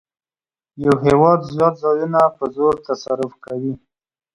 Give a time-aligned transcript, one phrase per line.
[0.83, 3.73] یو هېواد زیات ځایونه په زور تصرف کوي